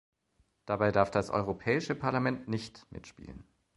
[0.65, 3.43] Dabei darf das Europäische Parlament nicht mitspielen.